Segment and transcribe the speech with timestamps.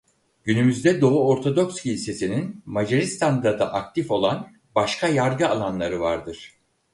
[0.43, 6.53] Günümüzde Doğu Ortodoks Kilisesi'nin Macaristan'da da aktif olan başka yargı alanları vardır.